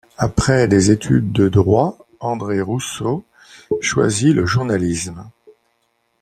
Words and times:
Après 0.17 0.67
des 0.67 0.89
études 0.89 1.31
de 1.31 1.47
droit, 1.47 2.07
André 2.19 2.59
Rousseaux 2.59 3.23
choisit 3.81 4.33
le 4.35 4.47
journalisme. 4.47 5.29